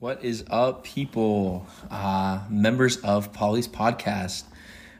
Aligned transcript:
What 0.00 0.24
is 0.24 0.44
up, 0.50 0.82
people? 0.82 1.68
Uh, 1.88 2.40
members 2.50 2.96
of 2.98 3.32
Polly's 3.32 3.68
podcast. 3.68 4.42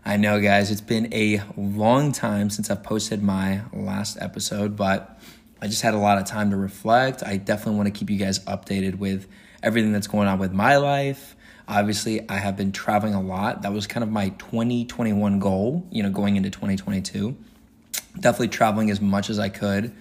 I 0.04 0.16
know, 0.16 0.40
guys, 0.40 0.70
it's 0.70 0.80
been 0.80 1.12
a 1.12 1.42
long 1.56 2.12
time 2.12 2.48
since 2.48 2.70
I've 2.70 2.84
posted 2.84 3.20
my 3.20 3.62
last 3.72 4.16
episode, 4.20 4.76
but 4.76 5.18
I 5.60 5.66
just 5.66 5.82
had 5.82 5.94
a 5.94 5.98
lot 5.98 6.18
of 6.18 6.26
time 6.26 6.50
to 6.50 6.56
reflect. 6.56 7.24
I 7.24 7.38
definitely 7.38 7.74
want 7.74 7.92
to 7.92 7.98
keep 7.98 8.08
you 8.08 8.16
guys 8.16 8.38
updated 8.44 8.98
with 8.98 9.26
everything 9.64 9.92
that's 9.92 10.06
going 10.06 10.28
on 10.28 10.38
with 10.38 10.52
my 10.52 10.76
life. 10.76 11.34
Obviously, 11.66 12.26
I 12.30 12.36
have 12.36 12.56
been 12.56 12.70
traveling 12.70 13.14
a 13.14 13.20
lot. 13.20 13.62
That 13.62 13.72
was 13.72 13.88
kind 13.88 14.04
of 14.04 14.10
my 14.10 14.28
2021 14.28 15.40
goal, 15.40 15.86
you 15.90 16.04
know, 16.04 16.10
going 16.10 16.36
into 16.36 16.50
2022. 16.50 17.36
Definitely 18.20 18.48
traveling 18.48 18.90
as 18.90 19.00
much 19.00 19.28
as 19.28 19.40
I 19.40 19.48
could. 19.48 19.92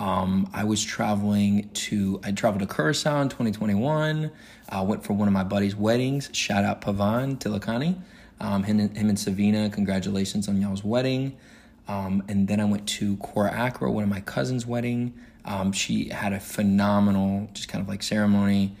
Um, 0.00 0.48
I 0.54 0.64
was 0.64 0.82
traveling 0.82 1.68
to, 1.74 2.20
I 2.24 2.32
traveled 2.32 2.66
to 2.66 2.74
Curacao 2.74 3.20
in 3.20 3.28
2021. 3.28 4.30
I 4.70 4.80
went 4.80 5.04
for 5.04 5.12
one 5.12 5.28
of 5.28 5.34
my 5.34 5.44
buddy's 5.44 5.76
weddings. 5.76 6.30
Shout 6.32 6.64
out 6.64 6.80
Pavan 6.80 7.36
Tilakani. 7.38 7.96
Um, 8.40 8.62
him, 8.62 8.80
and, 8.80 8.96
him 8.96 9.10
and 9.10 9.18
Savina, 9.18 9.68
congratulations 9.68 10.48
on 10.48 10.58
y'all's 10.58 10.82
wedding. 10.82 11.36
Um, 11.86 12.22
and 12.28 12.48
then 12.48 12.60
I 12.60 12.64
went 12.64 12.88
to 12.88 13.18
Cora 13.18 13.52
Acro, 13.52 13.90
one 13.90 14.02
of 14.02 14.08
my 14.08 14.22
cousin's 14.22 14.64
wedding. 14.64 15.12
Um, 15.44 15.70
she 15.70 16.08
had 16.08 16.32
a 16.32 16.40
phenomenal, 16.40 17.50
just 17.52 17.68
kind 17.68 17.82
of 17.82 17.88
like 17.88 18.02
ceremony, 18.02 18.74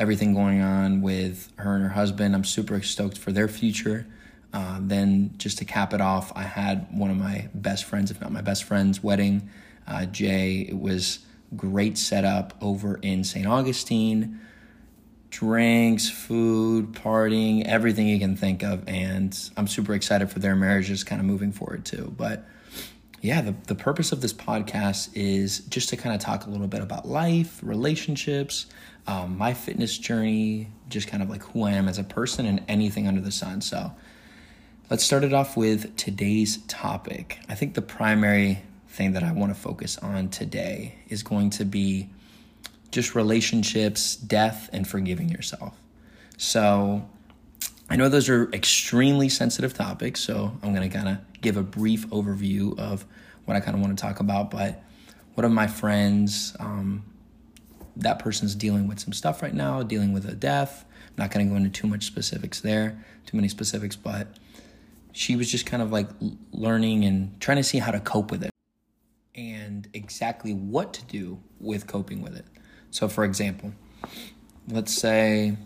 everything 0.00 0.34
going 0.34 0.60
on 0.60 1.02
with 1.02 1.52
her 1.54 1.76
and 1.76 1.84
her 1.84 1.90
husband. 1.90 2.34
I'm 2.34 2.42
super 2.42 2.82
stoked 2.82 3.16
for 3.16 3.30
their 3.30 3.46
future. 3.46 4.08
Uh, 4.52 4.78
then 4.80 5.34
just 5.36 5.58
to 5.58 5.64
cap 5.64 5.94
it 5.94 6.00
off, 6.00 6.32
I 6.34 6.42
had 6.42 6.88
one 6.90 7.12
of 7.12 7.16
my 7.16 7.48
best 7.54 7.84
friends, 7.84 8.10
if 8.10 8.20
not 8.20 8.32
my 8.32 8.42
best 8.42 8.64
friend's 8.64 9.04
wedding 9.04 9.48
uh, 9.86 10.06
Jay. 10.06 10.66
It 10.68 10.78
was 10.78 11.20
great 11.56 11.98
setup 11.98 12.54
over 12.60 12.96
in 12.96 13.24
St. 13.24 13.46
Augustine. 13.46 14.40
Drinks, 15.30 16.08
food, 16.08 16.92
partying, 16.92 17.64
everything 17.64 18.06
you 18.06 18.20
can 18.20 18.36
think 18.36 18.62
of. 18.62 18.88
And 18.88 19.36
I'm 19.56 19.66
super 19.66 19.94
excited 19.94 20.30
for 20.30 20.38
their 20.38 20.54
marriage 20.54 20.86
just 20.86 21.06
kind 21.06 21.20
of 21.20 21.26
moving 21.26 21.50
forward 21.50 21.84
too. 21.84 22.14
But 22.16 22.46
yeah, 23.20 23.40
the, 23.40 23.54
the 23.66 23.74
purpose 23.74 24.12
of 24.12 24.20
this 24.20 24.32
podcast 24.32 25.08
is 25.14 25.60
just 25.60 25.88
to 25.88 25.96
kind 25.96 26.14
of 26.14 26.20
talk 26.20 26.46
a 26.46 26.50
little 26.50 26.68
bit 26.68 26.82
about 26.82 27.08
life, 27.08 27.58
relationships, 27.62 28.66
um, 29.06 29.36
my 29.38 29.54
fitness 29.54 29.96
journey, 29.98 30.68
just 30.88 31.08
kind 31.08 31.22
of 31.22 31.30
like 31.30 31.42
who 31.42 31.64
I 31.64 31.72
am 31.72 31.88
as 31.88 31.98
a 31.98 32.04
person 32.04 32.46
and 32.46 32.62
anything 32.68 33.08
under 33.08 33.20
the 33.20 33.32
sun. 33.32 33.60
So 33.60 33.92
let's 34.90 35.02
start 35.02 35.24
it 35.24 35.32
off 35.32 35.56
with 35.56 35.96
today's 35.96 36.58
topic. 36.68 37.38
I 37.48 37.54
think 37.54 37.74
the 37.74 37.82
primary 37.82 38.62
thing 38.94 39.12
that 39.12 39.24
I 39.24 39.32
want 39.32 39.54
to 39.54 39.60
focus 39.60 39.98
on 39.98 40.28
today 40.28 40.94
is 41.08 41.22
going 41.22 41.50
to 41.50 41.64
be 41.64 42.10
just 42.90 43.14
relationships, 43.14 44.14
death, 44.14 44.70
and 44.72 44.86
forgiving 44.86 45.28
yourself. 45.28 45.76
So, 46.36 47.08
I 47.90 47.96
know 47.96 48.08
those 48.08 48.28
are 48.28 48.50
extremely 48.52 49.28
sensitive 49.28 49.74
topics, 49.74 50.20
so 50.20 50.56
I'm 50.62 50.74
going 50.74 50.88
to 50.88 50.96
kind 50.96 51.08
of 51.08 51.40
give 51.40 51.56
a 51.56 51.62
brief 51.62 52.08
overview 52.08 52.78
of 52.78 53.04
what 53.44 53.56
I 53.56 53.60
kind 53.60 53.76
of 53.76 53.82
want 53.82 53.96
to 53.98 54.00
talk 54.00 54.20
about. 54.20 54.50
But 54.50 54.82
one 55.34 55.44
of 55.44 55.52
my 55.52 55.66
friends, 55.66 56.56
um, 56.60 57.04
that 57.96 58.20
person's 58.20 58.54
dealing 58.54 58.88
with 58.88 59.00
some 59.00 59.12
stuff 59.12 59.42
right 59.42 59.52
now, 59.52 59.82
dealing 59.82 60.12
with 60.12 60.24
a 60.26 60.34
death. 60.34 60.84
I'm 61.08 61.14
not 61.18 61.30
going 61.30 61.46
to 61.46 61.50
go 61.50 61.56
into 61.56 61.68
too 61.68 61.86
much 61.86 62.04
specifics 62.04 62.60
there, 62.60 63.04
too 63.26 63.36
many 63.36 63.48
specifics, 63.48 63.96
but 63.96 64.28
she 65.12 65.36
was 65.36 65.50
just 65.50 65.66
kind 65.66 65.82
of 65.82 65.92
like 65.92 66.08
learning 66.52 67.04
and 67.04 67.38
trying 67.40 67.58
to 67.58 67.62
see 67.64 67.78
how 67.78 67.92
to 67.92 68.00
cope 68.00 68.30
with 68.30 68.42
it 68.42 68.53
exactly 69.94 70.52
what 70.52 70.92
to 70.94 71.04
do 71.04 71.40
with 71.60 71.86
coping 71.86 72.20
with 72.20 72.36
it. 72.36 72.44
So, 72.90 73.08
for 73.08 73.24
example, 73.24 73.72
let's 74.68 74.94
say 74.94 75.56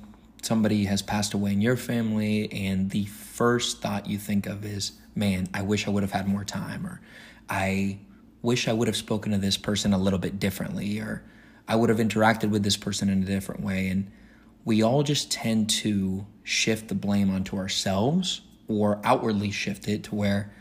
somebody 0.42 0.84
has 0.84 1.02
passed 1.02 1.34
away 1.34 1.52
in 1.52 1.60
your 1.60 1.76
family, 1.76 2.50
and 2.52 2.90
the 2.90 3.06
first 3.06 3.82
thought 3.82 4.06
you 4.06 4.18
think 4.18 4.46
of 4.46 4.64
is, 4.64 4.92
man, 5.14 5.48
I 5.52 5.62
wish 5.62 5.86
I 5.86 5.90
would 5.90 6.02
have 6.02 6.12
had 6.12 6.28
more 6.28 6.44
time, 6.44 6.86
or 6.86 7.00
I 7.48 7.98
wish 8.42 8.68
I 8.68 8.72
would 8.72 8.88
have 8.88 8.96
spoken 8.96 9.32
to 9.32 9.38
this 9.38 9.56
person 9.56 9.92
a 9.92 9.98
little 9.98 10.18
bit 10.18 10.38
differently, 10.38 11.00
or 11.00 11.22
I 11.66 11.76
would 11.76 11.90
have 11.90 11.98
interacted 11.98 12.50
with 12.50 12.62
this 12.62 12.76
person 12.76 13.08
in 13.08 13.22
a 13.22 13.26
different 13.26 13.62
way. 13.62 13.88
And 13.88 14.10
we 14.64 14.82
all 14.82 15.02
just 15.02 15.30
tend 15.30 15.70
to 15.70 16.26
shift 16.42 16.88
the 16.88 16.94
blame 16.94 17.30
onto 17.30 17.56
ourselves 17.56 18.42
or 18.68 19.00
outwardly 19.02 19.50
shift 19.50 19.88
it 19.88 20.04
to 20.04 20.14
where 20.14 20.52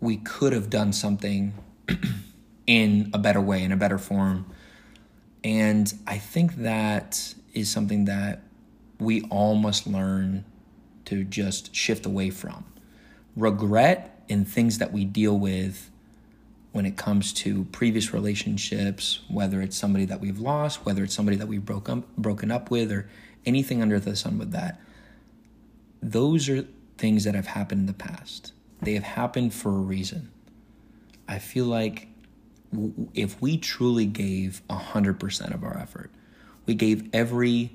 we 0.00 0.16
could 0.16 0.52
have 0.52 0.68
done 0.68 0.92
something 0.92 1.54
in 2.72 3.10
a 3.12 3.18
better 3.18 3.40
way, 3.40 3.62
in 3.62 3.70
a 3.70 3.76
better 3.76 3.98
form. 3.98 4.46
And 5.44 5.92
I 6.06 6.16
think 6.16 6.56
that 6.56 7.34
is 7.52 7.70
something 7.70 8.06
that 8.06 8.40
we 8.98 9.20
all 9.24 9.56
must 9.56 9.86
learn 9.86 10.46
to 11.04 11.22
just 11.22 11.74
shift 11.74 12.06
away 12.06 12.30
from. 12.30 12.64
Regret 13.36 14.24
and 14.30 14.48
things 14.48 14.78
that 14.78 14.90
we 14.90 15.04
deal 15.04 15.38
with 15.38 15.90
when 16.70 16.86
it 16.86 16.96
comes 16.96 17.34
to 17.34 17.64
previous 17.64 18.14
relationships, 18.14 19.20
whether 19.28 19.60
it's 19.60 19.76
somebody 19.76 20.06
that 20.06 20.22
we've 20.22 20.38
lost, 20.38 20.86
whether 20.86 21.04
it's 21.04 21.12
somebody 21.12 21.36
that 21.36 21.48
we've 21.48 21.66
broke 21.66 21.90
up, 21.90 22.16
broken 22.16 22.50
up 22.50 22.70
with, 22.70 22.90
or 22.90 23.06
anything 23.44 23.82
under 23.82 24.00
the 24.00 24.16
sun 24.16 24.38
with 24.38 24.52
that, 24.52 24.80
those 26.00 26.48
are 26.48 26.64
things 26.96 27.24
that 27.24 27.34
have 27.34 27.48
happened 27.48 27.80
in 27.80 27.86
the 27.86 27.92
past. 27.92 28.54
They 28.80 28.94
have 28.94 29.02
happened 29.02 29.52
for 29.52 29.68
a 29.68 29.82
reason. 29.82 30.30
I 31.28 31.38
feel 31.38 31.66
like 31.66 32.08
if 33.14 33.40
we 33.40 33.56
truly 33.56 34.06
gave 34.06 34.62
100% 34.68 35.54
of 35.54 35.62
our 35.62 35.76
effort, 35.76 36.10
we 36.66 36.74
gave 36.74 37.08
every 37.14 37.70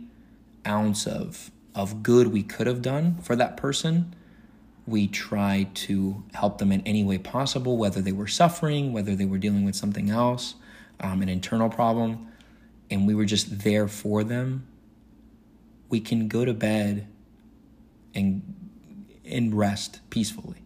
ounce 0.66 1.06
of 1.08 1.52
of 1.76 2.02
good 2.02 2.30
we 2.34 2.42
could 2.42 2.66
have 2.66 2.82
done 2.82 3.16
for 3.22 3.36
that 3.36 3.56
person, 3.56 4.16
we 4.88 5.08
tried 5.08 5.76
to 5.76 6.24
help 6.34 6.58
them 6.58 6.72
in 6.72 6.82
any 6.88 7.04
way 7.04 7.20
possible, 7.20 7.78
whether 7.78 8.02
they 8.02 8.12
were 8.12 8.28
suffering, 8.28 8.92
whether 8.94 9.16
they 9.16 9.26
were 9.26 9.38
dealing 9.38 9.64
with 9.64 9.76
something 9.76 10.10
else, 10.10 10.56
um, 11.00 11.22
an 11.22 11.30
internal 11.30 11.70
problem, 11.70 12.28
and 12.90 13.06
we 13.06 13.14
were 13.14 13.26
just 13.26 13.60
there 13.60 13.88
for 13.88 14.24
them. 14.24 14.66
We 15.90 16.00
can 16.00 16.28
go 16.28 16.46
to 16.46 16.54
bed 16.54 17.08
and 18.16 18.42
and 19.24 19.54
rest 19.54 20.00
peacefully 20.10 20.64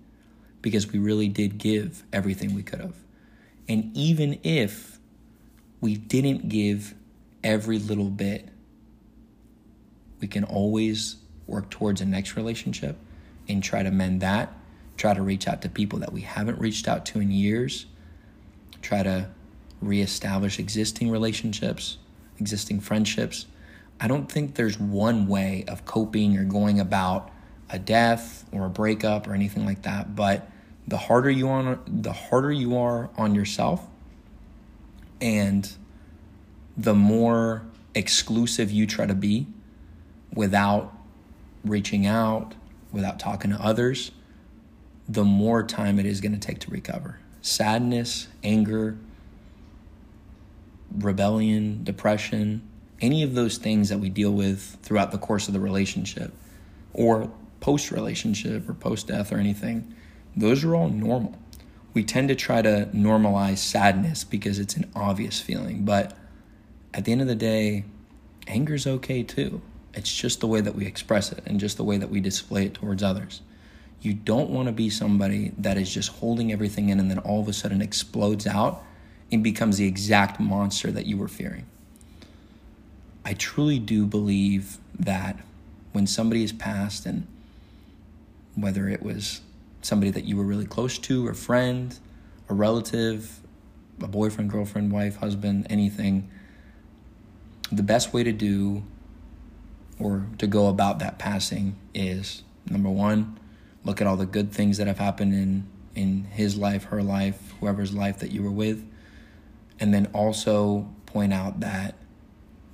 because 0.62 0.92
we 0.92 1.00
really 1.00 1.28
did 1.28 1.58
give 1.58 2.04
everything 2.14 2.54
we 2.54 2.64
could 2.64 2.80
have. 2.80 2.96
And 3.68 3.96
even 3.96 4.40
if 4.44 5.00
we 5.80 5.96
didn't 5.96 6.50
give 6.50 6.94
every 7.44 7.80
little 7.80 8.10
bit, 8.10 8.50
we 10.20 10.28
can 10.28 10.44
always 10.44 11.18
work 11.48 11.70
towards 11.70 12.02
a 12.02 12.06
next 12.06 12.36
relationship 12.36 12.98
and 13.48 13.64
try 13.64 13.84
to 13.84 13.92
mend 13.92 14.22
that. 14.22 14.54
Try 14.98 15.14
to 15.14 15.22
reach 15.22 15.48
out 15.48 15.62
to 15.64 15.70
people 15.70 16.00
that 16.00 16.14
we 16.14 16.22
haven't 16.22 16.60
reached 16.60 16.88
out 16.88 17.06
to 17.08 17.20
in 17.20 17.32
years. 17.32 17.88
Try 18.82 19.04
to 19.04 19.30
reestablish 19.82 20.60
existing 20.60 21.10
relationships, 21.10 21.98
existing 22.40 22.80
friendships. 22.80 23.48
I 24.00 24.08
don't 24.08 24.32
think 24.32 24.56
there's 24.56 24.80
one 24.80 25.28
way 25.28 25.66
of 25.68 25.86
coping 25.86 26.38
or 26.38 26.44
going 26.44 26.80
about 26.80 27.32
a 27.70 27.80
death 27.80 28.46
or 28.52 28.66
a 28.66 28.70
breakup 28.70 29.28
or 29.28 29.34
anything 29.34 29.66
like 29.66 29.84
that, 29.84 30.16
but 30.16 30.48
the 30.88 30.98
harder 30.98 31.30
you 31.30 31.48
are 31.48 31.80
the 31.88 32.14
harder 32.14 32.52
you 32.52 32.78
are 32.78 33.10
on 33.18 33.36
yourself 33.36 33.88
and 35.20 35.74
the 36.78 36.94
more 36.94 37.64
exclusive 37.94 38.72
you 38.72 38.88
try 38.88 39.06
to 39.06 39.14
be 39.14 39.48
without 40.34 40.94
reaching 41.64 42.06
out 42.06 42.56
without 42.92 43.20
talking 43.20 43.52
to 43.52 43.62
others 43.62 44.12
the 45.08 45.24
more 45.24 45.64
time 45.64 46.00
it 46.00 46.06
is 46.06 46.22
going 46.22 46.32
to 46.32 46.40
take 46.40 46.60
to 46.60 46.72
recover. 46.72 47.20
Sadness 47.42 48.28
anger 48.44 48.98
rebellion 50.98 51.84
depression 51.84 52.62
any 53.00 53.24
of 53.24 53.34
those 53.34 53.58
things 53.58 53.90
that 53.90 53.98
we 53.98 54.10
deal 54.10 54.32
with 54.32 54.78
throughout 54.84 55.12
the 55.12 55.18
course 55.18 55.48
of 55.48 55.54
the 55.54 55.60
relationship 55.60 56.34
or 56.94 57.32
post 57.62 57.92
relationship 57.92 58.68
or 58.70 58.74
post 58.74 59.08
death 59.08 59.32
or 59.32 59.38
anything 59.38 59.96
those 60.36 60.64
are 60.64 60.76
all 60.76 60.90
normal. 60.90 61.38
We 61.94 62.04
tend 62.04 62.30
to 62.30 62.36
try 62.36 62.62
to 62.62 62.90
normalize 62.94 63.58
sadness 63.58 64.24
because 64.24 64.60
it's 64.60 64.76
an 64.76 64.90
obvious 64.96 65.42
feeling, 65.42 65.84
but 65.84 66.18
at 66.94 67.06
the 67.06 67.12
end 67.12 67.22
of 67.22 67.28
the 67.28 67.36
day, 67.36 67.86
anger 68.48 68.76
is 68.76 68.88
okay 68.88 69.24
too. 69.24 69.62
It's 69.94 70.14
just 70.14 70.40
the 70.40 70.48
way 70.48 70.62
that 70.62 70.76
we 70.76 70.86
express 70.86 71.32
it 71.32 71.44
and 71.46 71.60
just 71.60 71.78
the 71.78 71.84
way 71.84 71.98
that 71.98 72.10
we 72.10 72.22
display 72.22 72.66
it 72.66 72.74
towards 72.74 73.04
others. 73.04 73.42
You 74.02 74.14
don't 74.14 74.50
want 74.50 74.68
to 74.68 74.72
be 74.72 74.90
somebody 74.90 75.52
that 75.58 75.78
is 75.78 75.94
just 75.94 76.10
holding 76.10 76.52
everything 76.52 76.90
in 76.90 77.00
and 77.00 77.12
then 77.12 77.20
all 77.20 77.42
of 77.42 77.48
a 77.48 77.54
sudden 77.54 77.82
explodes 77.82 78.48
out 78.48 78.84
and 79.32 79.44
becomes 79.44 79.78
the 79.78 79.86
exact 79.86 80.40
monster 80.40 80.92
that 80.92 81.06
you 81.06 81.18
were 81.18 81.28
fearing. 81.28 81.66
I 83.24 83.34
truly 83.34 83.80
do 83.80 84.06
believe 84.06 84.78
that 84.98 85.40
when 85.92 86.08
somebody 86.08 86.42
has 86.42 86.52
passed 86.52 87.06
and 87.06 87.28
whether 88.56 88.90
it 88.90 89.04
was 89.04 89.42
somebody 89.82 90.12
that 90.12 90.26
you 90.26 90.38
were 90.38 90.44
really 90.44 90.66
close 90.66 90.98
to, 91.00 91.28
a 91.28 91.34
friend, 91.34 91.98
a 92.50 92.54
relative, 92.54 93.40
a 94.02 94.08
boyfriend, 94.08 94.50
girlfriend, 94.50 94.92
wife, 94.92 95.18
husband, 95.18 95.68
anything, 95.70 96.30
the 97.72 97.84
best 97.84 98.14
way 98.14 98.24
to 98.24 98.32
do 98.32 98.84
or 100.00 100.26
to 100.38 100.48
go 100.48 100.68
about 100.68 101.00
that 101.00 101.20
passing 101.20 101.76
is 101.94 102.44
number 102.70 102.90
one, 102.90 103.40
look 103.84 104.02
at 104.02 104.08
all 104.08 104.18
the 104.18 104.26
good 104.26 104.52
things 104.52 104.78
that 104.78 104.88
have 104.88 105.00
happened 105.00 105.34
in 105.34 105.68
in 105.94 106.24
his 106.32 106.56
life, 106.56 106.86
her 106.86 107.04
life, 107.04 107.54
whoever's 107.60 107.94
life 107.94 108.20
that 108.20 108.32
you 108.32 108.42
were 108.42 108.52
with, 108.52 108.90
and 109.80 109.94
then 109.94 110.08
also 110.14 110.88
point 111.06 111.34
out 111.34 111.60
that 111.60 111.96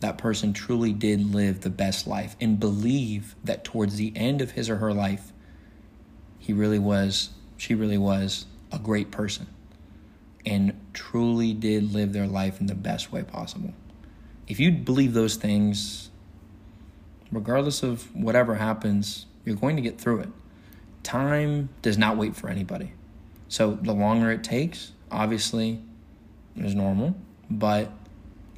that 0.01 0.17
person 0.19 0.53
truly 0.53 0.93
did 0.93 1.33
live 1.33 1.61
the 1.61 1.69
best 1.69 2.05
life 2.05 2.35
and 2.39 2.59
believe 2.59 3.35
that 3.43 3.63
towards 3.63 3.95
the 3.95 4.13
end 4.15 4.41
of 4.41 4.51
his 4.51 4.69
or 4.69 4.75
her 4.77 4.93
life, 4.93 5.33
he 6.47 6.53
really 6.53 6.79
was, 6.79 7.31
she 7.57 7.75
really 7.75 7.97
was 7.97 8.45
a 8.71 8.79
great 8.79 9.11
person 9.11 9.47
and 10.45 10.73
truly 10.93 11.53
did 11.53 11.93
live 11.93 12.13
their 12.13 12.25
life 12.25 12.61
in 12.61 12.67
the 12.67 12.73
best 12.73 13.11
way 13.11 13.21
possible. 13.21 13.73
If 14.47 14.57
you 14.57 14.71
believe 14.71 15.13
those 15.13 15.35
things, 15.35 16.09
regardless 17.33 17.83
of 17.83 18.15
whatever 18.15 18.55
happens, 18.55 19.25
you're 19.43 19.57
going 19.57 19.75
to 19.75 19.81
get 19.81 19.99
through 19.99 20.21
it. 20.21 20.29
Time 21.03 21.67
does 21.81 21.97
not 21.97 22.15
wait 22.15 22.33
for 22.33 22.49
anybody. 22.49 22.93
So 23.49 23.77
the 23.81 23.91
longer 23.91 24.31
it 24.31 24.45
takes, 24.45 24.93
obviously, 25.11 25.81
is 26.55 26.73
normal. 26.73 27.17
But 27.51 27.91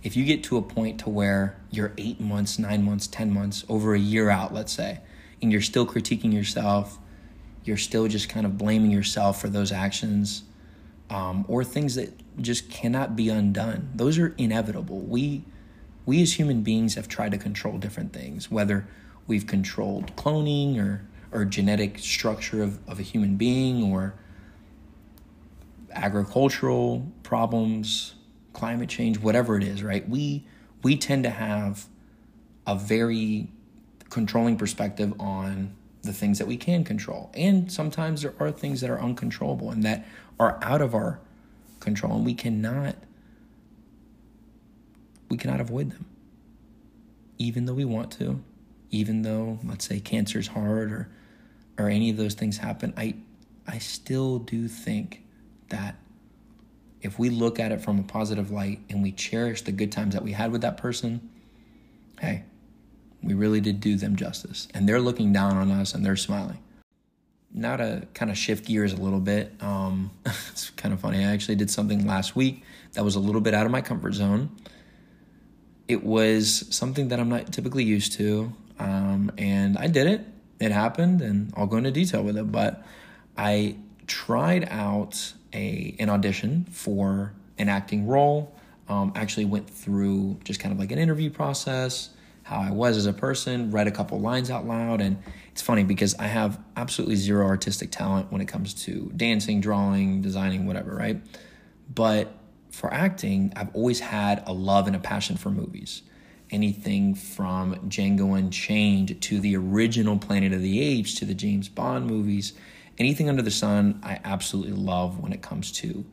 if 0.03 0.15
you 0.15 0.25
get 0.25 0.43
to 0.43 0.57
a 0.57 0.61
point 0.61 0.99
to 0.99 1.09
where 1.09 1.59
you're 1.71 1.93
eight 1.97 2.21
months, 2.21 2.59
nine 2.59 2.83
months, 2.83 3.07
10 3.07 3.33
months, 3.33 3.65
over 3.67 3.95
a 3.95 3.99
year 3.99 4.29
out, 4.29 4.53
let's 4.53 4.73
say, 4.73 4.99
and 5.41 5.51
you're 5.51 5.61
still 5.61 5.87
critiquing 5.87 6.31
yourself, 6.31 6.99
you're 7.69 7.77
still 7.77 8.07
just 8.07 8.27
kind 8.27 8.47
of 8.47 8.57
blaming 8.57 8.89
yourself 8.89 9.39
for 9.39 9.47
those 9.47 9.71
actions 9.71 10.43
um, 11.11 11.45
or 11.47 11.63
things 11.63 11.93
that 11.95 12.11
just 12.41 12.69
cannot 12.69 13.15
be 13.15 13.29
undone. 13.29 13.89
Those 13.93 14.17
are 14.17 14.33
inevitable. 14.39 14.99
We, 14.99 15.43
we 16.05 16.21
as 16.23 16.33
human 16.33 16.63
beings 16.63 16.95
have 16.95 17.07
tried 17.07 17.31
to 17.31 17.37
control 17.37 17.77
different 17.77 18.11
things, 18.11 18.49
whether 18.49 18.87
we've 19.27 19.45
controlled 19.45 20.15
cloning 20.15 20.79
or, 20.79 21.05
or 21.31 21.45
genetic 21.45 21.99
structure 21.99 22.63
of, 22.63 22.79
of 22.89 22.99
a 22.99 23.03
human 23.03 23.35
being 23.35 23.83
or 23.83 24.15
agricultural 25.91 27.07
problems, 27.21 28.15
climate 28.53 28.89
change, 28.89 29.19
whatever 29.19 29.57
it 29.57 29.63
is, 29.63 29.83
right? 29.83 30.09
We 30.09 30.45
we 30.81 30.95
tend 30.95 31.23
to 31.23 31.29
have 31.29 31.85
a 32.65 32.75
very 32.75 33.49
controlling 34.09 34.57
perspective 34.57 35.13
on 35.19 35.75
the 36.01 36.13
things 36.13 36.37
that 36.39 36.47
we 36.47 36.57
can 36.57 36.83
control. 36.83 37.29
And 37.33 37.71
sometimes 37.71 38.21
there 38.21 38.33
are 38.39 38.51
things 38.51 38.81
that 38.81 38.89
are 38.89 38.99
uncontrollable 38.99 39.69
and 39.71 39.83
that 39.83 40.05
are 40.39 40.57
out 40.61 40.81
of 40.81 40.95
our 40.95 41.19
control 41.79 42.15
and 42.15 42.25
we 42.25 42.33
cannot 42.33 42.95
we 45.29 45.37
cannot 45.37 45.61
avoid 45.61 45.91
them. 45.91 46.05
Even 47.37 47.65
though 47.65 47.73
we 47.73 47.85
want 47.85 48.11
to, 48.13 48.43
even 48.89 49.21
though 49.21 49.59
let's 49.63 49.87
say 49.87 49.99
cancer's 49.99 50.47
hard 50.47 50.91
or 50.91 51.09
or 51.77 51.89
any 51.89 52.09
of 52.09 52.17
those 52.17 52.33
things 52.33 52.57
happen, 52.57 52.93
I 52.97 53.15
I 53.67 53.77
still 53.77 54.39
do 54.39 54.67
think 54.67 55.23
that 55.69 55.95
if 57.01 57.17
we 57.19 57.29
look 57.29 57.59
at 57.59 57.71
it 57.71 57.81
from 57.81 57.99
a 57.99 58.03
positive 58.03 58.51
light 58.51 58.81
and 58.89 59.01
we 59.01 59.11
cherish 59.11 59.61
the 59.61 59.71
good 59.71 59.91
times 59.91 60.13
that 60.13 60.23
we 60.23 60.33
had 60.33 60.51
with 60.51 60.61
that 60.61 60.75
person, 60.75 61.29
hey, 62.19 62.43
we 63.29 63.35
really 63.35 63.61
did 63.61 63.79
do 63.79 63.95
them 63.95 64.15
justice. 64.15 64.67
And 64.73 64.89
they're 64.89 64.99
looking 64.99 65.31
down 65.31 65.55
on 65.55 65.71
us 65.71 65.93
and 65.93 66.05
they're 66.05 66.17
smiling. 66.17 66.57
Now 67.53 67.77
to 67.77 68.07
kind 68.13 68.29
of 68.29 68.37
shift 68.37 68.65
gears 68.65 68.91
a 68.91 68.97
little 68.97 69.19
bit, 69.19 69.53
um, 69.61 70.11
it's 70.25 70.71
kind 70.71 70.93
of 70.93 70.99
funny. 70.99 71.19
I 71.19 71.31
actually 71.31 71.55
did 71.55 71.69
something 71.69 72.05
last 72.05 72.35
week 72.35 72.63
that 72.93 73.05
was 73.05 73.15
a 73.15 73.19
little 73.19 73.41
bit 73.41 73.53
out 73.53 73.65
of 73.65 73.71
my 73.71 73.81
comfort 73.81 74.13
zone. 74.13 74.49
It 75.87 76.03
was 76.03 76.65
something 76.75 77.07
that 77.09 77.19
I'm 77.19 77.29
not 77.29 77.51
typically 77.51 77.83
used 77.83 78.13
to, 78.13 78.51
um, 78.77 79.31
and 79.37 79.77
I 79.77 79.87
did 79.87 80.07
it. 80.07 80.21
It 80.59 80.71
happened, 80.71 81.21
and 81.21 81.51
I'll 81.55 81.65
go 81.65 81.77
into 81.77 81.89
detail 81.89 82.21
with 82.21 82.37
it. 82.37 82.51
But 82.51 82.85
I 83.37 83.77
tried 84.05 84.67
out 84.69 85.33
a 85.53 85.95
an 85.99 86.09
audition 86.09 86.65
for 86.69 87.33
an 87.57 87.69
acting 87.69 88.07
role. 88.07 88.55
Um, 88.87 89.13
actually 89.15 89.45
went 89.45 89.69
through 89.69 90.39
just 90.43 90.59
kind 90.59 90.73
of 90.73 90.79
like 90.79 90.91
an 90.91 90.97
interview 90.97 91.29
process, 91.29 92.09
how 92.49 92.59
I 92.59 92.71
was 92.71 92.97
as 92.97 93.05
a 93.05 93.13
person, 93.13 93.71
read 93.71 93.87
a 93.87 93.91
couple 93.91 94.19
lines 94.19 94.49
out 94.49 94.65
loud, 94.65 95.01
and 95.01 95.21
it's 95.51 95.61
funny 95.61 95.83
because 95.83 96.15
I 96.15 96.27
have 96.27 96.59
absolutely 96.75 97.15
zero 97.15 97.45
artistic 97.45 97.91
talent 97.91 98.31
when 98.31 98.41
it 98.41 98.47
comes 98.47 98.73
to 98.85 99.11
dancing, 99.15 99.61
drawing, 99.61 100.21
designing, 100.21 100.65
whatever, 100.65 100.95
right? 100.95 101.21
But 101.93 102.35
for 102.71 102.93
acting, 102.93 103.53
I've 103.55 103.73
always 103.75 103.99
had 103.99 104.43
a 104.45 104.53
love 104.53 104.87
and 104.87 104.95
a 104.95 104.99
passion 104.99 105.37
for 105.37 105.49
movies. 105.49 106.01
Anything 106.51 107.15
from 107.15 107.75
Django 107.89 108.37
Unchained 108.37 109.21
to 109.21 109.39
the 109.39 109.55
original 109.55 110.17
Planet 110.17 110.51
of 110.51 110.61
the 110.61 110.81
Apes 110.81 111.13
to 111.15 111.25
the 111.25 111.35
James 111.35 111.69
Bond 111.69 112.07
movies 112.07 112.53
anything 112.99 113.29
under 113.29 113.41
the 113.41 113.51
sun, 113.51 113.99
I 114.03 114.19
absolutely 114.23 114.73
love 114.73 115.19
when 115.19 115.31
it 115.31 115.41
comes 115.41 115.71
to 115.73 116.05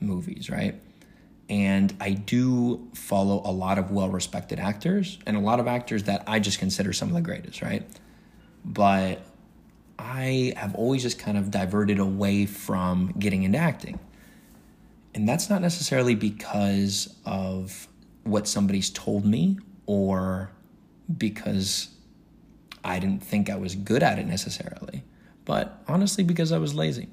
movies, 0.00 0.50
right? 0.50 0.74
And 1.52 1.94
I 2.00 2.12
do 2.12 2.88
follow 2.94 3.42
a 3.44 3.52
lot 3.52 3.78
of 3.78 3.90
well 3.90 4.08
respected 4.08 4.58
actors 4.58 5.18
and 5.26 5.36
a 5.36 5.40
lot 5.40 5.60
of 5.60 5.66
actors 5.66 6.04
that 6.04 6.24
I 6.26 6.38
just 6.38 6.58
consider 6.58 6.92
some 6.92 7.08
of 7.08 7.14
the 7.14 7.20
greatest, 7.20 7.60
right? 7.60 7.86
But 8.64 9.20
I 9.98 10.54
have 10.56 10.74
always 10.74 11.02
just 11.02 11.18
kind 11.18 11.36
of 11.36 11.50
diverted 11.50 11.98
away 11.98 12.46
from 12.46 13.12
getting 13.18 13.42
into 13.42 13.58
acting. 13.58 13.98
And 15.14 15.28
that's 15.28 15.50
not 15.50 15.60
necessarily 15.60 16.14
because 16.14 17.14
of 17.26 17.86
what 18.24 18.48
somebody's 18.48 18.88
told 18.88 19.26
me 19.26 19.58
or 19.84 20.50
because 21.18 21.90
I 22.82 22.98
didn't 22.98 23.22
think 23.22 23.50
I 23.50 23.56
was 23.56 23.74
good 23.74 24.02
at 24.02 24.18
it 24.18 24.26
necessarily 24.26 25.04
but 25.44 25.82
honestly, 25.88 26.24
because 26.24 26.52
I 26.52 26.58
was 26.58 26.74
lazy. 26.74 27.08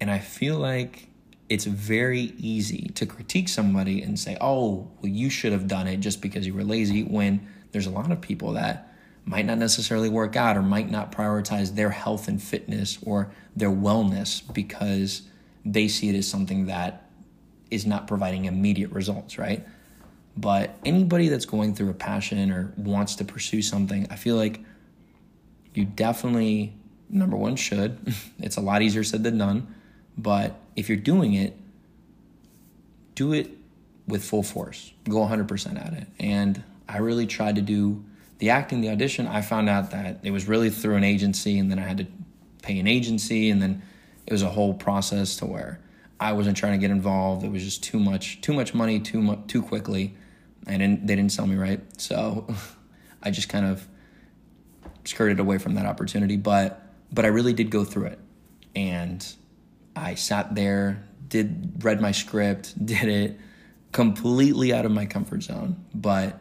And 0.00 0.10
I 0.10 0.18
feel 0.18 0.56
like 0.58 1.08
it's 1.50 1.64
very 1.64 2.32
easy 2.38 2.92
to 2.94 3.04
critique 3.04 3.48
somebody 3.48 4.00
and 4.02 4.18
say, 4.18 4.38
oh, 4.40 4.88
well, 5.02 5.10
you 5.10 5.28
should 5.28 5.52
have 5.52 5.66
done 5.66 5.88
it 5.88 5.98
just 5.98 6.22
because 6.22 6.46
you 6.46 6.54
were 6.54 6.62
lazy, 6.62 7.02
when 7.02 7.46
there's 7.72 7.86
a 7.86 7.90
lot 7.90 8.12
of 8.12 8.20
people 8.20 8.52
that 8.52 8.94
might 9.24 9.44
not 9.44 9.58
necessarily 9.58 10.08
work 10.08 10.36
out 10.36 10.56
or 10.56 10.62
might 10.62 10.88
not 10.88 11.10
prioritize 11.10 11.74
their 11.74 11.90
health 11.90 12.28
and 12.28 12.40
fitness 12.40 12.98
or 13.02 13.32
their 13.56 13.70
wellness 13.70 14.42
because 14.54 15.22
they 15.64 15.88
see 15.88 16.08
it 16.08 16.14
as 16.14 16.26
something 16.26 16.66
that 16.66 17.10
is 17.68 17.84
not 17.84 18.06
providing 18.06 18.44
immediate 18.44 18.92
results, 18.92 19.36
right? 19.36 19.66
But 20.36 20.78
anybody 20.84 21.28
that's 21.28 21.44
going 21.46 21.74
through 21.74 21.90
a 21.90 21.94
passion 21.94 22.52
or 22.52 22.72
wants 22.76 23.16
to 23.16 23.24
pursue 23.24 23.60
something, 23.60 24.06
I 24.08 24.14
feel 24.14 24.36
like 24.36 24.60
you 25.74 25.84
definitely 25.84 26.74
number 27.08 27.36
one 27.36 27.56
should. 27.56 27.98
it's 28.38 28.56
a 28.56 28.60
lot 28.60 28.82
easier 28.82 29.02
said 29.02 29.24
than 29.24 29.36
done. 29.36 29.74
But 30.20 30.56
if 30.76 30.88
you're 30.88 30.98
doing 30.98 31.34
it, 31.34 31.56
do 33.14 33.32
it 33.32 33.50
with 34.06 34.24
full 34.24 34.42
force. 34.42 34.92
Go 35.08 35.18
100% 35.18 35.84
at 35.84 35.92
it. 35.92 36.06
And 36.18 36.62
I 36.88 36.98
really 36.98 37.26
tried 37.26 37.56
to 37.56 37.62
do 37.62 38.04
the 38.38 38.50
acting, 38.50 38.80
the 38.80 38.90
audition. 38.90 39.26
I 39.26 39.42
found 39.42 39.68
out 39.68 39.90
that 39.92 40.20
it 40.22 40.30
was 40.30 40.48
really 40.48 40.70
through 40.70 40.96
an 40.96 41.04
agency, 41.04 41.58
and 41.58 41.70
then 41.70 41.78
I 41.78 41.82
had 41.82 41.98
to 41.98 42.06
pay 42.62 42.78
an 42.78 42.86
agency, 42.86 43.50
and 43.50 43.60
then 43.62 43.82
it 44.26 44.32
was 44.32 44.42
a 44.42 44.48
whole 44.48 44.74
process 44.74 45.36
to 45.36 45.46
where 45.46 45.80
I 46.18 46.32
wasn't 46.32 46.56
trying 46.56 46.72
to 46.72 46.78
get 46.78 46.90
involved. 46.90 47.44
It 47.44 47.50
was 47.50 47.62
just 47.62 47.82
too 47.82 47.98
much, 47.98 48.40
too 48.40 48.52
much 48.52 48.74
money, 48.74 49.00
too 49.00 49.20
much, 49.20 49.40
too 49.46 49.62
quickly, 49.62 50.16
and 50.66 51.06
they 51.06 51.16
didn't 51.16 51.32
sell 51.32 51.46
me 51.46 51.56
right. 51.56 51.80
So 52.00 52.46
I 53.22 53.30
just 53.30 53.48
kind 53.48 53.66
of 53.66 53.86
skirted 55.04 55.40
away 55.40 55.58
from 55.58 55.74
that 55.74 55.86
opportunity. 55.86 56.36
But 56.36 56.82
but 57.12 57.24
I 57.24 57.28
really 57.28 57.52
did 57.52 57.70
go 57.70 57.84
through 57.84 58.06
it. 58.06 58.18
And 58.74 59.26
I 60.00 60.14
sat 60.14 60.54
there, 60.54 61.04
did 61.28 61.84
read 61.84 62.00
my 62.00 62.12
script, 62.12 62.84
did 62.84 63.08
it 63.08 63.38
completely 63.92 64.72
out 64.72 64.86
of 64.86 64.92
my 64.92 65.06
comfort 65.06 65.42
zone, 65.42 65.84
but 65.94 66.40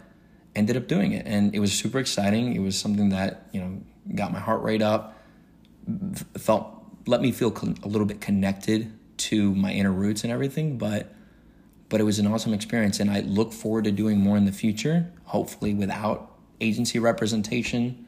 ended 0.56 0.78
up 0.78 0.88
doing 0.88 1.14
it. 1.14 1.26
And 1.26 1.54
it 1.54 1.60
was 1.60 1.74
super 1.74 2.00
exciting. 2.00 2.56
It 2.56 2.60
was 2.60 2.78
something 2.78 3.10
that, 3.10 3.48
you 3.52 3.62
know, 3.62 3.82
got 4.16 4.32
my 4.32 4.40
heart 4.40 4.62
rate 4.64 4.82
up, 4.82 5.18
felt 6.38 6.76
let 7.06 7.22
me 7.22 7.32
feel 7.32 7.54
a 7.84 7.88
little 7.88 8.06
bit 8.06 8.22
connected 8.22 8.94
to 9.18 9.54
my 9.56 9.72
inner 9.72 9.92
roots 9.92 10.24
and 10.24 10.32
everything, 10.32 10.78
but 10.78 11.14
but 11.90 12.00
it 12.00 12.04
was 12.04 12.20
an 12.20 12.28
awesome 12.28 12.54
experience 12.54 13.00
and 13.00 13.10
I 13.10 13.22
look 13.22 13.52
forward 13.52 13.86
to 13.86 13.92
doing 13.92 14.20
more 14.20 14.38
in 14.38 14.46
the 14.46 14.52
future, 14.52 15.12
hopefully 15.24 15.74
without 15.74 16.36
agency 16.62 17.00
representation, 17.00 18.06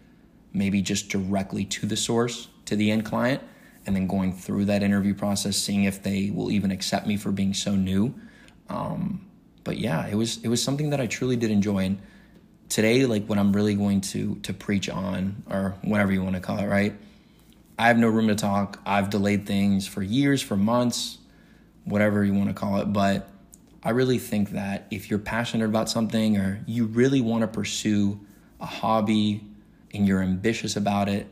maybe 0.54 0.84
just 0.84 1.10
directly 1.10 1.66
to 1.66 1.88
the 1.88 1.98
source 1.98 2.50
to 2.66 2.76
the 2.76 2.92
end 2.92 3.06
client 3.06 3.42
and 3.86 3.96
then 3.96 4.08
going 4.08 4.34
through 4.34 4.66
that 4.66 4.84
interview 4.84 5.14
process, 5.14 5.58
seeing 5.58 5.86
if 5.86 6.04
they 6.04 6.30
will 6.30 6.52
even 6.52 6.72
accept 6.72 7.08
me 7.08 7.18
for 7.18 7.32
being 7.32 7.54
so 7.54 7.76
new. 7.76 8.14
Um, 8.70 9.26
but 9.64 9.78
yeah, 9.78 10.08
it 10.08 10.16
was 10.16 10.38
it 10.44 10.48
was 10.48 10.64
something 10.64 10.92
that 10.92 11.02
I 11.02 11.08
truly 11.08 11.36
did 11.36 11.52
enjoy. 11.52 11.86
And 11.86 12.02
today, 12.70 13.06
like 13.06 13.26
what 13.28 13.38
I'm 13.38 13.54
really 13.54 13.76
going 13.76 14.02
to 14.02 14.36
to 14.44 14.54
preach 14.54 14.90
on, 14.90 15.44
or 15.50 15.76
whatever 15.84 16.12
you 16.12 16.24
want 16.24 16.36
to 16.36 16.42
call 16.42 16.60
it, 16.60 16.68
right? 16.68 16.94
I 17.78 17.88
have 17.88 17.98
no 17.98 18.08
room 18.08 18.28
to 18.28 18.36
talk. 18.36 18.80
I've 18.86 19.10
delayed 19.10 19.46
things 19.48 19.88
for 19.88 20.04
years, 20.04 20.42
for 20.42 20.56
months, 20.56 21.18
whatever 21.86 22.24
you 22.24 22.34
want 22.34 22.50
to 22.50 22.54
call 22.54 22.78
it. 22.78 22.94
But 22.94 23.28
I 23.84 23.90
really 23.92 24.20
think 24.20 24.52
that 24.52 24.86
if 24.92 25.10
you're 25.10 25.20
passionate 25.20 25.66
about 25.66 25.90
something 25.90 26.38
or 26.38 26.62
you 26.68 26.86
really 26.86 27.22
want 27.22 27.42
to 27.42 27.48
pursue 27.48 28.20
a 28.60 28.68
hobby, 28.68 29.44
and 29.94 30.08
you're 30.08 30.22
ambitious 30.22 30.76
about 30.76 31.10
it, 31.10 31.28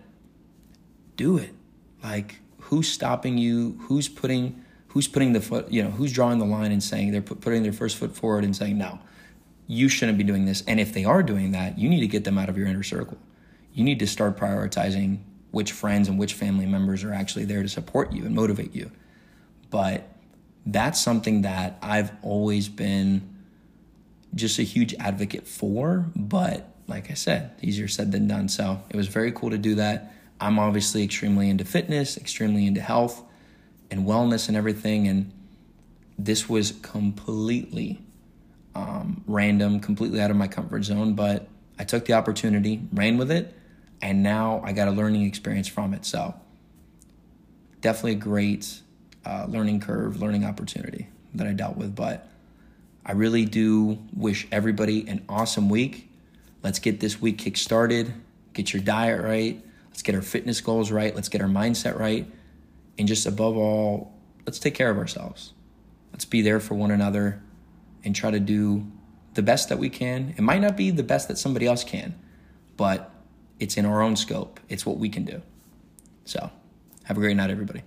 do 1.15 1.37
it. 1.37 1.53
Like 2.03 2.39
who's 2.61 2.87
stopping 2.87 3.37
you? 3.37 3.77
Who's 3.81 4.07
putting 4.07 4.63
who's 4.89 5.07
putting 5.07 5.33
the 5.33 5.41
foot, 5.41 5.71
you 5.71 5.83
know, 5.83 5.91
who's 5.91 6.11
drawing 6.11 6.39
the 6.39 6.45
line 6.45 6.71
and 6.71 6.81
saying 6.81 7.11
they're 7.11 7.21
putting 7.21 7.63
their 7.63 7.73
first 7.73 7.95
foot 7.95 8.15
forward 8.15 8.43
and 8.43 8.55
saying 8.55 8.77
no. 8.77 8.99
You 9.67 9.87
shouldn't 9.87 10.17
be 10.17 10.23
doing 10.23 10.45
this. 10.45 10.63
And 10.67 10.79
if 10.79 10.93
they 10.93 11.05
are 11.05 11.21
doing 11.21 11.51
that, 11.51 11.77
you 11.77 11.87
need 11.89 11.99
to 11.99 12.07
get 12.07 12.23
them 12.23 12.39
out 12.39 12.49
of 12.49 12.57
your 12.57 12.65
inner 12.65 12.81
circle. 12.81 13.19
You 13.71 13.83
need 13.83 13.99
to 13.99 14.07
start 14.07 14.35
prioritizing 14.35 15.19
which 15.51 15.71
friends 15.71 16.07
and 16.07 16.17
which 16.17 16.33
family 16.33 16.65
members 16.65 17.03
are 17.03 17.13
actually 17.13 17.45
there 17.45 17.61
to 17.61 17.69
support 17.69 18.13
you 18.13 18.25
and 18.25 18.33
motivate 18.33 18.73
you. 18.73 18.91
But 19.69 20.07
that's 20.65 20.99
something 20.99 21.43
that 21.43 21.77
I've 21.81 22.11
always 22.23 22.67
been 22.67 23.37
just 24.35 24.59
a 24.59 24.63
huge 24.63 24.93
advocate 24.95 25.47
for, 25.47 26.05
but 26.15 26.75
like 26.87 27.11
I 27.11 27.13
said, 27.13 27.51
easier 27.61 27.87
said 27.87 28.11
than 28.11 28.27
done. 28.27 28.49
So 28.49 28.81
it 28.89 28.95
was 28.95 29.07
very 29.07 29.31
cool 29.31 29.51
to 29.51 29.57
do 29.57 29.75
that. 29.75 30.13
I'm 30.39 30.59
obviously 30.59 31.03
extremely 31.03 31.49
into 31.49 31.65
fitness, 31.65 32.17
extremely 32.17 32.65
into 32.65 32.81
health 32.81 33.23
and 33.91 34.05
wellness 34.05 34.47
and 34.47 34.55
everything. 34.55 35.07
And 35.07 35.31
this 36.17 36.47
was 36.47 36.71
completely 36.81 38.01
um, 38.75 39.23
random, 39.27 39.79
completely 39.79 40.21
out 40.21 40.31
of 40.31 40.37
my 40.37 40.47
comfort 40.47 40.83
zone. 40.83 41.13
But 41.13 41.47
I 41.77 41.83
took 41.83 42.05
the 42.05 42.13
opportunity, 42.13 42.87
ran 42.93 43.17
with 43.17 43.31
it, 43.31 43.53
and 44.01 44.23
now 44.23 44.61
I 44.63 44.73
got 44.73 44.87
a 44.87 44.91
learning 44.91 45.25
experience 45.25 45.67
from 45.67 45.93
it. 45.93 46.05
So 46.05 46.35
definitely 47.81 48.13
a 48.13 48.15
great 48.15 48.81
uh, 49.25 49.45
learning 49.47 49.81
curve, 49.81 50.21
learning 50.21 50.45
opportunity 50.45 51.09
that 51.35 51.47
I 51.47 51.53
dealt 51.53 51.77
with. 51.77 51.95
But 51.95 52.27
I 53.05 53.13
really 53.13 53.45
do 53.45 53.97
wish 54.13 54.47
everybody 54.51 55.07
an 55.07 55.25
awesome 55.27 55.69
week. 55.69 56.09
Let's 56.63 56.79
get 56.79 56.99
this 56.99 57.21
week 57.21 57.37
kick 57.37 57.57
started. 57.57 58.13
Get 58.53 58.73
your 58.73 58.81
diet 58.81 59.23
right. 59.23 59.63
Let's 59.99 60.05
get 60.05 60.15
our 60.15 60.21
fitness 60.21 60.61
goals 60.61 60.91
right. 60.91 61.13
Let's 61.13 61.27
get 61.27 61.41
our 61.41 61.49
mindset 61.49 61.99
right. 61.99 62.25
And 62.97 63.05
just 63.05 63.25
above 63.25 63.57
all, 63.57 64.17
let's 64.45 64.57
take 64.57 64.73
care 64.73 64.89
of 64.89 64.97
ourselves. 64.97 65.51
Let's 66.13 66.23
be 66.23 66.41
there 66.41 66.61
for 66.61 66.75
one 66.75 66.89
another 66.89 67.43
and 68.05 68.15
try 68.15 68.31
to 68.31 68.39
do 68.39 68.89
the 69.33 69.41
best 69.41 69.67
that 69.67 69.77
we 69.77 69.89
can. 69.89 70.33
It 70.37 70.41
might 70.41 70.61
not 70.61 70.77
be 70.77 70.89
the 70.89 71.03
best 71.03 71.27
that 71.27 71.37
somebody 71.37 71.67
else 71.67 71.83
can, 71.83 72.17
but 72.77 73.11
it's 73.59 73.75
in 73.75 73.85
our 73.85 74.01
own 74.01 74.15
scope. 74.15 74.61
It's 74.69 74.85
what 74.85 74.99
we 74.99 75.09
can 75.09 75.25
do. 75.25 75.41
So, 76.23 76.49
have 77.03 77.17
a 77.17 77.19
great 77.19 77.35
night, 77.35 77.49
everybody. 77.49 77.83